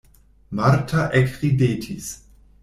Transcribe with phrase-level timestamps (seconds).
[0.59, 2.09] Marta ekridetis.